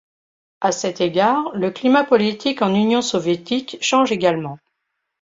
À 0.61 0.71
cet 0.71 0.99
égard, 0.99 1.51
le 1.53 1.69
climat 1.69 2.03
politique 2.03 2.63
en 2.63 2.73
Union 2.73 3.03
soviétique 3.03 3.77
change 3.81 4.11
également. 4.11 4.57